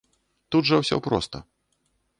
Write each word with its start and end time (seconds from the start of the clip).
Тут 0.55 0.63
жа 0.69 0.81
ўсё 0.85 1.01
проста. 1.09 1.45